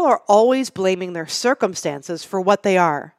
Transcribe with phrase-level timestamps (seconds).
[0.00, 3.14] people are always blaming their circumstances for what they are.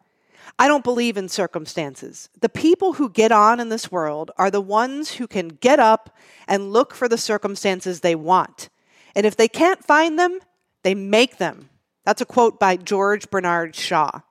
[0.57, 2.27] I don't believe in circumstances.
[2.39, 6.17] The people who get on in this world are the ones who can get up
[6.47, 8.69] and look for the circumstances they want.
[9.13, 10.39] And if they can't find them,
[10.81, 11.69] they make them.
[12.03, 14.21] That's a quote by George Bernard Shaw.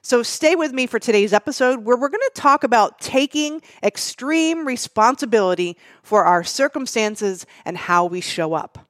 [0.00, 4.66] So stay with me for today's episode where we're going to talk about taking extreme
[4.66, 8.89] responsibility for our circumstances and how we show up.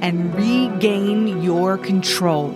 [0.00, 2.50] and regain your control.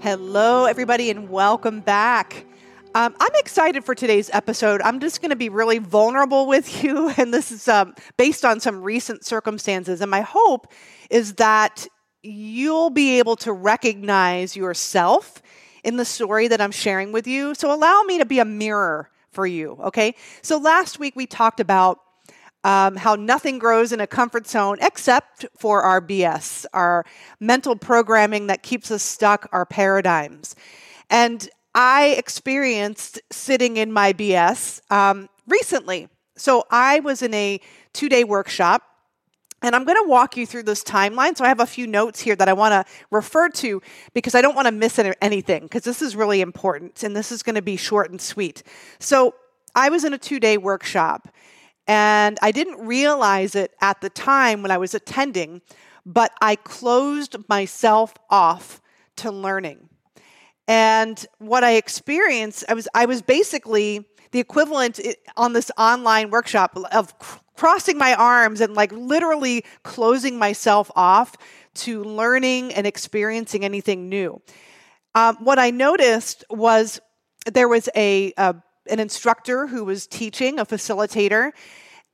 [0.00, 2.46] Hello, everybody, and welcome back.
[2.94, 4.80] Um, I'm excited for today's episode.
[4.80, 8.60] I'm just going to be really vulnerable with you, and this is um, based on
[8.60, 10.00] some recent circumstances.
[10.00, 10.72] And my hope
[11.10, 11.86] is that
[12.22, 15.42] you'll be able to recognize yourself
[15.84, 17.54] in the story that I'm sharing with you.
[17.54, 20.14] So allow me to be a mirror for you, okay?
[20.42, 22.00] So last week we talked about
[22.66, 27.06] um, how nothing grows in a comfort zone except for our BS, our
[27.38, 30.56] mental programming that keeps us stuck, our paradigms.
[31.08, 36.08] And I experienced sitting in my BS um, recently.
[36.34, 37.60] So I was in a
[37.92, 38.82] two day workshop.
[39.62, 41.36] And I'm going to walk you through this timeline.
[41.36, 43.80] So I have a few notes here that I want to refer to
[44.12, 47.42] because I don't want to miss anything because this is really important and this is
[47.42, 48.62] going to be short and sweet.
[48.98, 49.34] So
[49.74, 51.28] I was in a two day workshop
[51.86, 55.62] and I didn't realize it at the time when I was attending,
[56.04, 58.80] but I closed myself off
[59.16, 59.88] to learning.
[60.68, 65.00] And what I experienced, I was I was basically the equivalent
[65.36, 67.14] on this online workshop of
[67.56, 71.34] crossing my arms and like literally closing myself off
[71.74, 74.40] to learning and experiencing anything new.
[75.14, 77.00] Um, what I noticed was
[77.50, 78.56] there was a, a
[78.88, 81.52] an instructor who was teaching, a facilitator,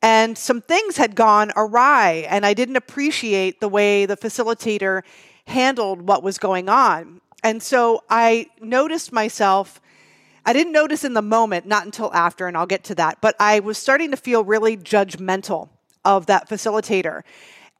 [0.02, 5.02] and some things had gone awry, and I didn't appreciate the way the facilitator
[5.46, 7.20] handled what was going on.
[7.44, 9.80] And so I noticed myself,
[10.44, 13.36] I didn't notice in the moment, not until after, and I'll get to that, but
[13.38, 15.68] I was starting to feel really judgmental
[16.04, 17.22] of that facilitator.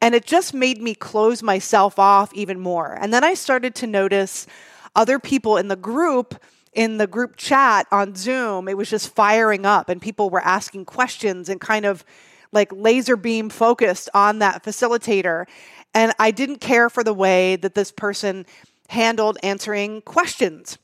[0.00, 2.96] And it just made me close myself off even more.
[3.00, 4.46] And then I started to notice
[4.94, 6.40] other people in the group
[6.72, 10.84] in the group chat on Zoom, it was just firing up and people were asking
[10.86, 12.04] questions and kind of
[12.52, 15.46] like laser beam focused on that facilitator.
[15.94, 18.46] And I didn't care for the way that this person
[18.88, 20.78] handled answering questions.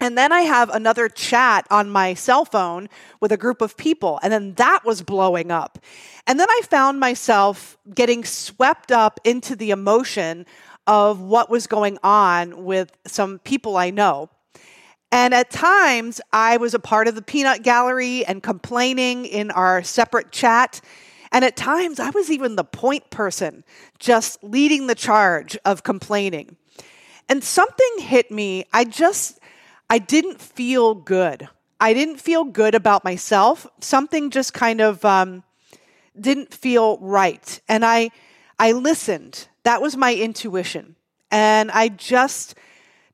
[0.00, 2.88] And then I have another chat on my cell phone
[3.20, 5.78] with a group of people, and then that was blowing up.
[6.26, 10.44] And then I found myself getting swept up into the emotion
[10.86, 14.28] of what was going on with some people I know.
[15.12, 19.82] And at times, I was a part of the peanut gallery and complaining in our
[19.82, 20.80] separate chat.
[21.32, 23.64] And at times, I was even the point person,
[23.98, 26.56] just leading the charge of complaining.
[27.28, 28.64] And something hit me.
[28.72, 29.38] I just,
[29.88, 31.48] I didn't feel good.
[31.80, 33.66] I didn't feel good about myself.
[33.80, 35.44] Something just kind of um,
[36.18, 37.60] didn't feel right.
[37.68, 38.10] And I,
[38.58, 39.48] I listened.
[39.64, 40.96] That was my intuition.
[41.30, 42.56] And I just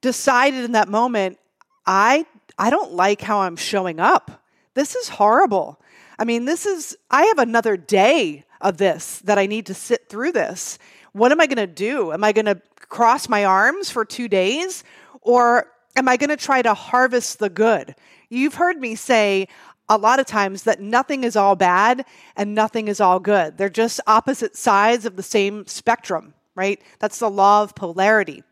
[0.01, 1.39] decided in that moment
[1.87, 2.27] I
[2.59, 4.43] I don't like how I'm showing up.
[4.75, 5.81] This is horrible.
[6.19, 10.09] I mean, this is I have another day of this that I need to sit
[10.09, 10.79] through this.
[11.13, 12.13] What am I going to do?
[12.13, 14.85] Am I going to cross my arms for 2 days
[15.21, 15.67] or
[15.97, 17.95] am I going to try to harvest the good?
[18.29, 19.49] You've heard me say
[19.89, 22.05] a lot of times that nothing is all bad
[22.37, 23.59] and nothing is all good.
[23.59, 26.81] They're just opposite sides of the same spectrum, right?
[26.99, 28.43] That's the law of polarity.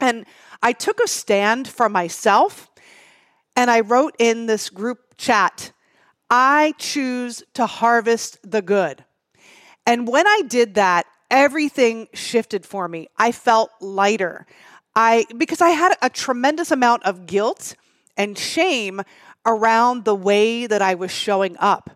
[0.00, 0.26] And
[0.62, 2.68] I took a stand for myself
[3.54, 5.72] and I wrote in this group chat,
[6.28, 9.04] I choose to harvest the good.
[9.86, 13.08] And when I did that, everything shifted for me.
[13.16, 14.46] I felt lighter.
[14.94, 17.76] I because I had a tremendous amount of guilt
[18.16, 19.02] and shame
[19.44, 21.90] around the way that I was showing up.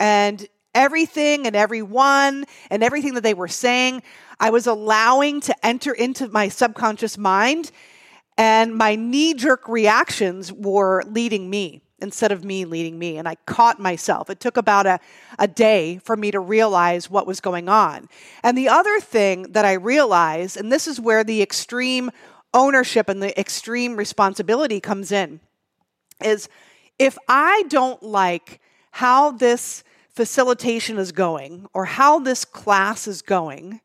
[0.00, 4.02] And everything and everyone and everything that they were saying,
[4.38, 7.70] I was allowing to enter into my subconscious mind
[8.38, 13.16] and my knee jerk reactions were leading me instead of me leading me.
[13.16, 14.28] And I caught myself.
[14.28, 15.00] It took about a,
[15.38, 18.08] a day for me to realize what was going on.
[18.42, 22.10] And the other thing that I realized, and this is where the extreme
[22.52, 25.40] ownership and the extreme responsibility comes in
[26.22, 26.48] is
[26.98, 28.60] if I don't like
[28.92, 33.80] how this facilitation is going or how this class is going,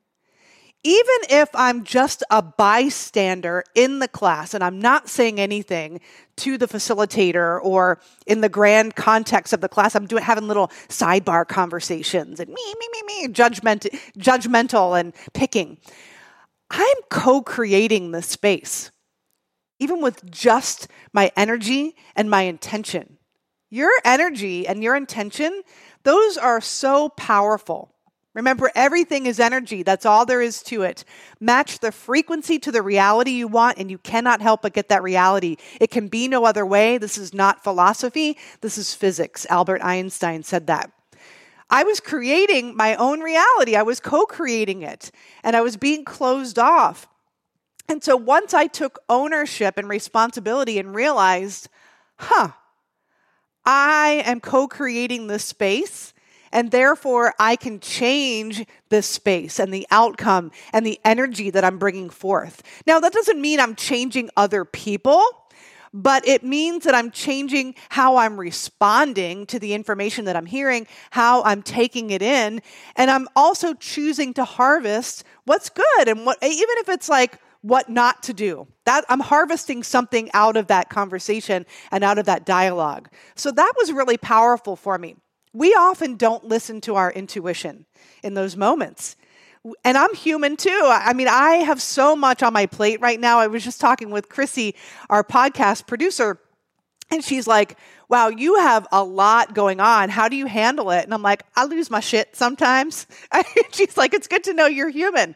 [0.83, 6.01] even if I'm just a bystander in the class and I'm not saying anything
[6.37, 10.69] to the facilitator or in the grand context of the class, I'm doing having little
[10.89, 13.85] sidebar conversations and me, me, me, me, judgment,
[14.17, 15.77] judgmental and picking.
[16.71, 18.91] I'm co-creating the space,
[19.77, 23.17] even with just my energy and my intention.
[23.69, 25.61] Your energy and your intention,
[26.03, 27.93] those are so powerful.
[28.33, 29.83] Remember, everything is energy.
[29.83, 31.03] That's all there is to it.
[31.41, 35.03] Match the frequency to the reality you want, and you cannot help but get that
[35.03, 35.57] reality.
[35.81, 36.97] It can be no other way.
[36.97, 39.45] This is not philosophy, this is physics.
[39.49, 40.91] Albert Einstein said that.
[41.69, 45.11] I was creating my own reality, I was co creating it,
[45.43, 47.07] and I was being closed off.
[47.89, 51.67] And so once I took ownership and responsibility and realized,
[52.15, 52.51] huh,
[53.65, 56.13] I am co creating this space
[56.51, 61.77] and therefore, I can change the space and the outcome and the energy that I'm
[61.77, 62.61] bringing forth.
[62.85, 65.23] Now, that doesn't mean I'm changing other people
[65.93, 70.87] but it means that I'm changing how I'm responding to the information that I'm hearing,
[71.09, 72.61] how I'm taking it in,
[72.95, 77.89] and I'm also choosing to harvest what's good and what even if it's like what
[77.89, 78.67] not to do.
[78.85, 83.09] That I'm harvesting something out of that conversation and out of that dialogue.
[83.35, 85.15] So that was really powerful for me.
[85.53, 87.85] We often don't listen to our intuition
[88.23, 89.15] in those moments.
[89.83, 90.81] And I'm human too.
[90.83, 93.39] I mean, I have so much on my plate right now.
[93.39, 94.75] I was just talking with Chrissy,
[95.09, 96.39] our podcast producer,
[97.11, 97.77] and she's like,
[98.09, 100.09] Wow, you have a lot going on.
[100.09, 101.05] How do you handle it?
[101.05, 103.07] And I'm like, I lose my shit sometimes.
[103.71, 105.35] she's like, It's good to know you're human.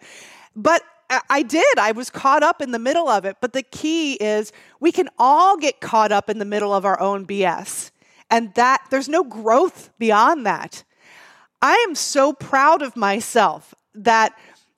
[0.55, 0.81] But
[1.29, 1.77] I did.
[1.77, 3.37] I was caught up in the middle of it.
[3.39, 6.99] But the key is we can all get caught up in the middle of our
[6.99, 7.91] own BS
[8.29, 10.83] and that there's no growth beyond that.
[11.61, 14.37] I am so proud of myself that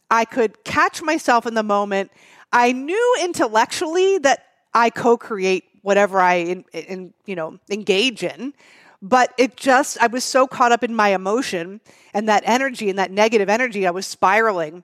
[0.10, 2.12] I could catch myself in the moment.
[2.52, 8.54] I knew intellectually that I co-create whatever I in, in, you know engage in,
[9.02, 11.82] but it just I was so caught up in my emotion
[12.14, 14.84] and that energy and that negative energy I was spiraling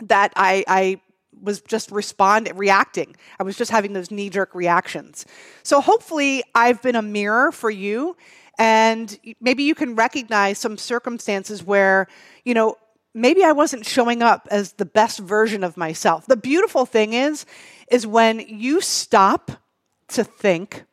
[0.00, 1.00] that I, I
[1.42, 3.16] was just responding, reacting.
[3.38, 5.26] I was just having those knee jerk reactions.
[5.62, 8.16] So hopefully, I've been a mirror for you,
[8.58, 12.06] and maybe you can recognize some circumstances where,
[12.44, 12.76] you know,
[13.14, 16.26] maybe I wasn't showing up as the best version of myself.
[16.26, 17.46] The beautiful thing is,
[17.90, 19.50] is when you stop
[20.08, 20.84] to think,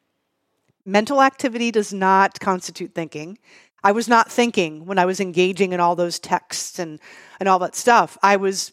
[0.85, 3.37] mental activity does not constitute thinking.
[3.83, 6.99] I was not thinking when I was engaging in all those texts and,
[7.39, 8.17] and all that stuff.
[8.21, 8.71] I was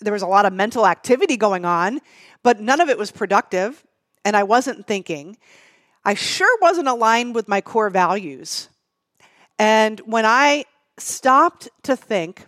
[0.00, 2.00] there was a lot of mental activity going on,
[2.42, 3.84] but none of it was productive,
[4.24, 5.36] and I wasn't thinking.
[6.04, 8.68] I sure wasn't aligned with my core values.
[9.58, 10.64] And when I
[10.98, 12.46] stopped to think,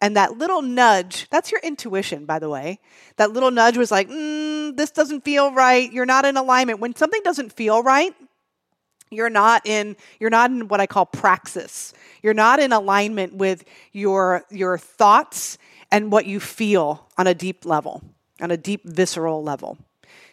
[0.00, 2.80] and that little nudge, that's your intuition, by the way.
[3.16, 5.90] That little nudge was like, mm, this doesn't feel right.
[5.90, 6.80] You're not in alignment.
[6.80, 8.14] When something doesn't feel right,
[9.10, 11.94] you're not in you're not in what I call praxis.
[12.22, 15.58] You're not in alignment with your your thoughts
[15.90, 18.02] and what you feel on a deep level,
[18.40, 19.78] on a deep visceral level.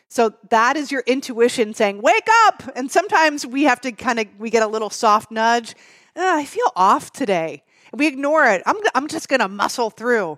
[0.07, 4.27] So that is your intuition saying, "Wake up!" And sometimes we have to kind of
[4.37, 5.75] we get a little soft nudge.
[6.15, 7.63] Oh, I feel off today.
[7.91, 8.61] We ignore it.
[8.65, 10.37] I'm I'm just going to muscle through.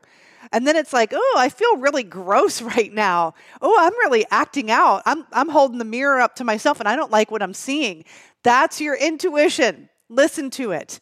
[0.51, 3.33] And then it's like, "Oh, I feel really gross right now.
[3.61, 5.01] Oh, I'm really acting out.
[5.05, 8.05] I'm I'm holding the mirror up to myself and I don't like what I'm seeing."
[8.43, 9.89] That's your intuition.
[10.07, 10.99] Listen to it.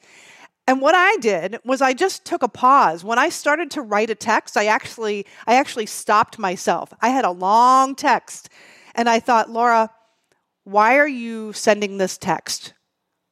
[0.65, 3.03] And what I did was I just took a pause.
[3.03, 6.93] When I started to write a text, I actually I actually stopped myself.
[7.01, 8.49] I had a long text
[8.95, 9.89] and I thought, "Laura,
[10.63, 12.73] why are you sending this text?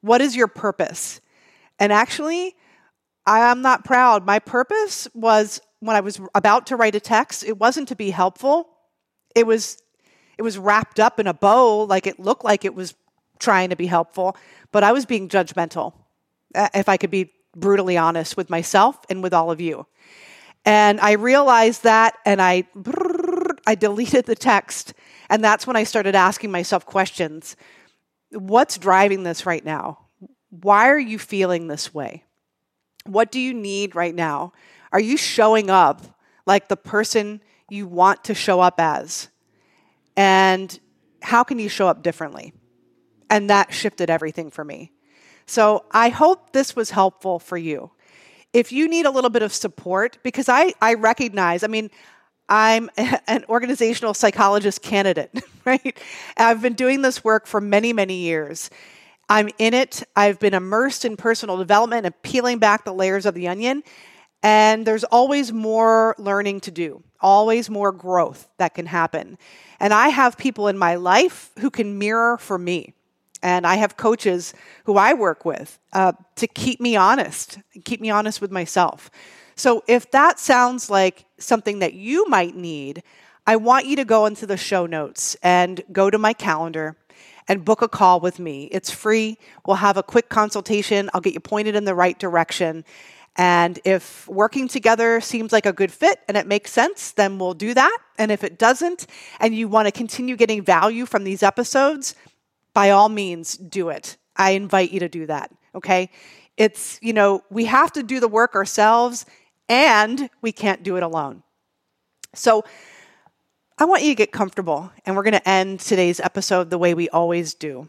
[0.01, 1.21] What is your purpose?"
[1.79, 2.55] And actually,
[3.25, 4.25] I am not proud.
[4.25, 8.11] My purpose was when I was about to write a text, it wasn't to be
[8.11, 8.69] helpful.
[9.35, 9.81] It was
[10.37, 12.93] it was wrapped up in a bow like it looked like it was
[13.39, 14.35] trying to be helpful,
[14.71, 15.93] but I was being judgmental.
[16.53, 19.85] Uh, if I could be brutally honest with myself and with all of you.
[20.65, 22.67] And I realized that and I
[23.65, 24.93] I deleted the text
[25.29, 27.55] and that's when I started asking myself questions.
[28.31, 29.99] What's driving this right now?
[30.49, 32.23] Why are you feeling this way?
[33.05, 34.53] What do you need right now?
[34.91, 39.29] Are you showing up like the person you want to show up as?
[40.17, 40.77] And
[41.21, 42.53] how can you show up differently?
[43.29, 44.91] And that shifted everything for me.
[45.51, 47.91] So I hope this was helpful for you.
[48.53, 51.91] If you need a little bit of support, because I, I recognize, I mean,
[52.47, 52.89] I'm
[53.27, 55.99] an organizational psychologist candidate, right?
[56.37, 58.69] I've been doing this work for many, many years.
[59.27, 60.03] I'm in it.
[60.15, 63.83] I've been immersed in personal development and peeling back the layers of the onion.
[64.41, 69.37] And there's always more learning to do, always more growth that can happen.
[69.81, 72.93] And I have people in my life who can mirror for me.
[73.43, 74.53] And I have coaches
[74.85, 79.09] who I work with uh, to keep me honest, keep me honest with myself.
[79.55, 83.03] So if that sounds like something that you might need,
[83.47, 86.95] I want you to go into the show notes and go to my calendar
[87.47, 88.65] and book a call with me.
[88.71, 89.37] It's free.
[89.65, 91.09] We'll have a quick consultation.
[91.13, 92.85] I'll get you pointed in the right direction.
[93.37, 97.53] And if working together seems like a good fit and it makes sense, then we'll
[97.53, 97.97] do that.
[98.17, 99.07] And if it doesn't,
[99.39, 102.13] and you want to continue getting value from these episodes,
[102.73, 104.17] by all means, do it.
[104.35, 105.51] I invite you to do that.
[105.75, 106.09] Okay.
[106.57, 109.25] It's, you know, we have to do the work ourselves
[109.69, 111.43] and we can't do it alone.
[112.33, 112.63] So
[113.77, 116.93] I want you to get comfortable, and we're going to end today's episode the way
[116.93, 117.87] we always do.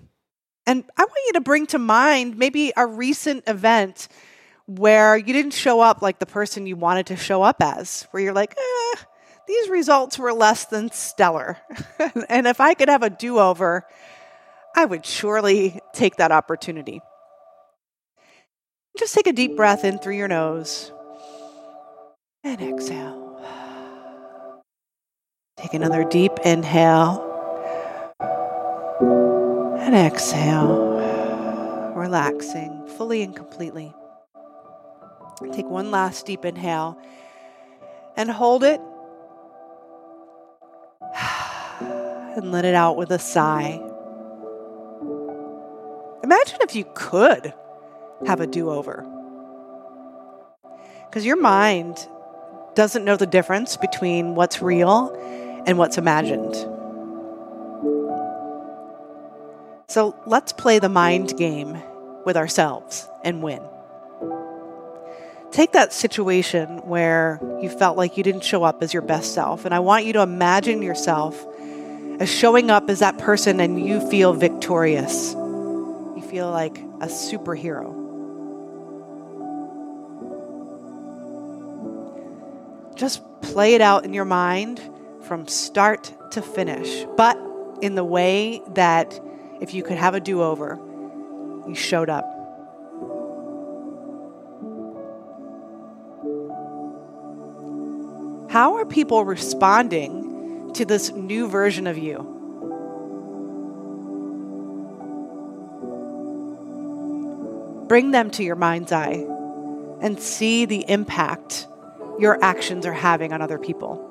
[0.67, 4.09] And I want you to bring to mind maybe a recent event
[4.67, 8.23] where you didn't show up like the person you wanted to show up as, where
[8.23, 9.01] you're like, eh,
[9.47, 11.59] these results were less than stellar.
[12.29, 13.85] and if I could have a do over,
[14.75, 17.01] I would surely take that opportunity.
[18.99, 20.93] Just take a deep breath in through your nose
[22.45, 23.41] and exhale.
[25.57, 27.29] Take another deep inhale
[29.79, 30.97] and exhale,
[31.95, 33.95] relaxing fully and completely.
[35.53, 36.99] Take one last deep inhale
[38.17, 38.81] and hold it
[41.81, 43.92] and let it out with a sigh.
[46.23, 47.53] Imagine if you could
[48.27, 49.05] have a do over.
[51.09, 52.07] Because your mind
[52.75, 55.13] doesn't know the difference between what's real
[55.67, 56.55] and what's imagined.
[59.89, 61.77] So let's play the mind game
[62.25, 63.61] with ourselves and win.
[65.51, 69.67] Take that situation where you felt like you didn't show up as your best self,
[69.67, 71.47] and I want you to imagine yourself
[72.21, 75.35] as showing up as that person and you feel victorious.
[76.33, 77.93] Feel like a superhero.
[82.97, 84.81] Just play it out in your mind
[85.25, 87.39] from start to finish, but
[87.83, 89.21] in the way that
[89.61, 90.81] if you could have a do over,
[91.69, 92.25] you showed up.
[98.51, 102.32] How are people responding to this new version of you?
[107.93, 109.23] Bring them to your mind's eye
[110.01, 111.69] and see the impact
[112.19, 114.09] your actions are having on other people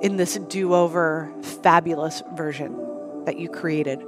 [0.00, 2.74] in this do over fabulous version
[3.26, 3.98] that you created.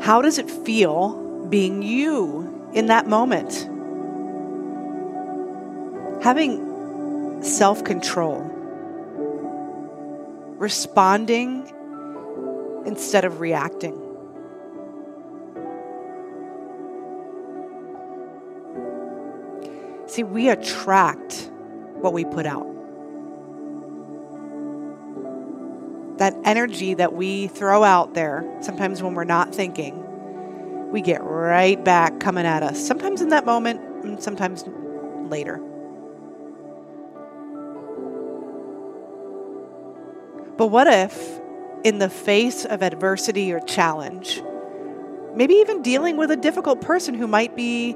[0.00, 3.68] How does it feel being you in that moment?
[6.22, 8.40] Having self control,
[10.58, 11.72] responding
[12.86, 14.00] instead of reacting.
[20.06, 21.50] See, we attract
[22.00, 22.66] what we put out.
[26.18, 30.02] That energy that we throw out there, sometimes when we're not thinking,
[30.90, 32.86] we get right back coming at us.
[32.86, 34.64] Sometimes in that moment, and sometimes
[35.28, 35.58] later.
[40.56, 41.40] But what if,
[41.86, 44.42] in the face of adversity or challenge,
[45.36, 47.94] maybe even dealing with a difficult person who might be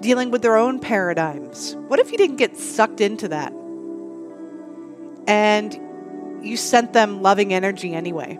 [0.00, 1.74] dealing with their own paradigms.
[1.88, 3.50] What if you didn't get sucked into that?
[5.26, 8.34] And you sent them loving energy anyway?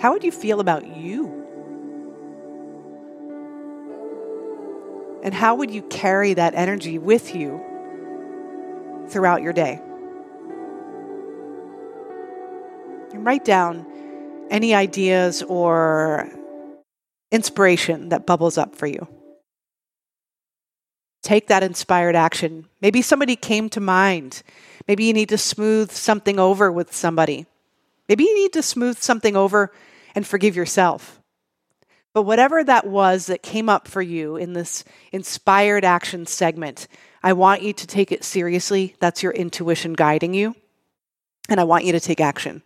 [0.00, 1.26] How would you feel about you?
[5.22, 7.62] And how would you carry that energy with you
[9.10, 9.82] throughout your day?
[13.12, 13.86] And write down
[14.50, 16.28] any ideas or
[17.30, 19.08] inspiration that bubbles up for you.
[21.22, 22.66] Take that inspired action.
[22.80, 24.42] Maybe somebody came to mind.
[24.88, 27.46] Maybe you need to smooth something over with somebody.
[28.08, 29.72] Maybe you need to smooth something over
[30.14, 31.20] and forgive yourself.
[32.12, 36.88] But whatever that was that came up for you in this inspired action segment,
[37.22, 38.96] I want you to take it seriously.
[38.98, 40.56] That's your intuition guiding you.
[41.48, 42.62] And I want you to take action.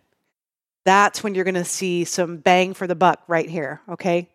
[0.85, 4.29] That's when you're going to see some bang for the buck right here, okay?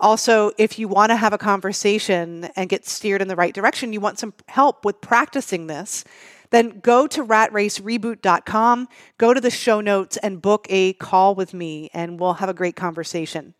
[0.00, 3.92] Also, if you want to have a conversation and get steered in the right direction,
[3.92, 6.04] you want some help with practicing this,
[6.50, 11.90] then go to ratracereboot.com, go to the show notes, and book a call with me,
[11.94, 13.54] and we'll have a great conversation.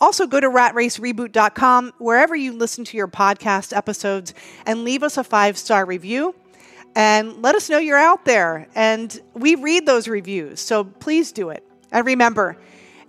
[0.00, 4.32] Also, go to ratracereboot.com, wherever you listen to your podcast episodes,
[4.64, 6.34] and leave us a five star review
[6.94, 8.66] and let us know you're out there.
[8.74, 11.65] And we read those reviews, so please do it.
[11.92, 12.56] And remember,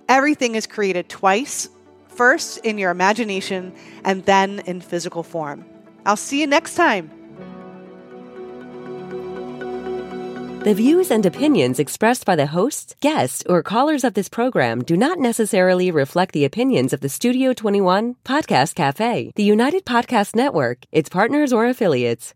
[0.08, 1.70] everything is created twice
[2.08, 5.66] first in your imagination and then in physical form.
[6.06, 7.12] I'll see you next time.
[10.64, 14.98] The views and opinions expressed by the hosts, guests, or callers of this program do
[14.98, 20.80] not necessarily reflect the opinions of the Studio 21 Podcast Cafe, the United Podcast Network,
[20.92, 22.34] its partners, or affiliates.